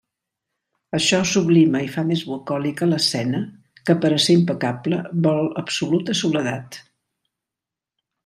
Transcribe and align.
Això 0.97 1.17
sublima 1.31 1.81
i 1.87 1.89
fa 1.95 2.03
més 2.11 2.23
bucòlica 2.29 2.87
l'escena, 2.93 3.41
que 3.89 3.97
per 4.05 4.11
a 4.15 4.19
ser 4.25 4.37
impecable 4.39 5.01
vol 5.29 5.45
absoluta 5.65 6.19
soledat. 6.23 6.81